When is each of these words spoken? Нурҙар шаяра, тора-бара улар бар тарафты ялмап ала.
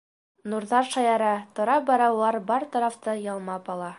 Нурҙар 0.53 0.87
шаяра, 0.93 1.29
тора-бара 1.59 2.09
улар 2.17 2.39
бар 2.51 2.69
тарафты 2.77 3.17
ялмап 3.29 3.73
ала. 3.75 3.89